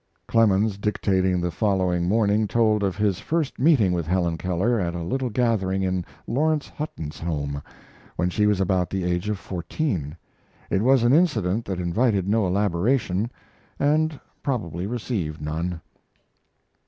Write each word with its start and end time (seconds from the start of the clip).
Clemens, 0.25 0.79
dictating 0.79 1.41
the 1.41 1.51
following 1.51 2.07
morning, 2.07 2.47
told 2.47 2.81
of 2.81 2.97
his 2.97 3.19
first 3.19 3.59
meeting 3.59 3.91
with 3.91 4.07
Helen 4.07 4.35
Keller 4.35 4.79
at 4.79 4.95
a 4.95 5.03
little 5.03 5.29
gathering 5.29 5.83
in 5.83 6.03
Lawrence 6.25 6.67
Hutton's 6.69 7.19
home, 7.19 7.61
when 8.15 8.31
she 8.31 8.47
was 8.47 8.59
about 8.59 8.89
the 8.89 9.03
age 9.03 9.29
of 9.29 9.37
fourteen. 9.37 10.17
It 10.71 10.81
was 10.81 11.03
an 11.03 11.13
incident 11.13 11.65
that 11.65 11.79
invited 11.79 12.27
no 12.27 12.47
elaboration, 12.47 13.29
and 13.77 14.19
probably 14.41 14.87
received 14.87 15.39
none. 15.39 15.79